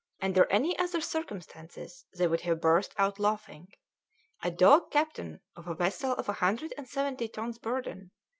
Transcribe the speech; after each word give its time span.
Under 0.19 0.47
any 0.47 0.75
other 0.79 0.99
circumstances 0.99 2.05
they 2.17 2.25
would 2.25 2.41
have 2.41 2.59
burst 2.59 2.95
out 2.97 3.19
laughing. 3.19 3.67
A 4.41 4.49
dog 4.49 4.89
captain 4.89 5.41
of 5.55 5.67
a 5.67 5.75
vessel 5.75 6.13
of 6.13 6.27
a 6.27 6.33
hundred 6.33 6.73
and 6.75 6.87
seventy 6.89 7.27
tons 7.27 7.59
burden! 7.59 8.09